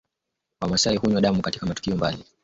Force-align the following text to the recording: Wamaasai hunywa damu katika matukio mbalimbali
Wamaasai 0.61 0.97
hunywa 0.97 1.21
damu 1.21 1.41
katika 1.41 1.65
matukio 1.65 1.95
mbalimbali 1.95 2.25